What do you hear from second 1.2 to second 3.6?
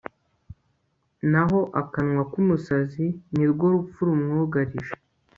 naho akanwa k'umusazi, ni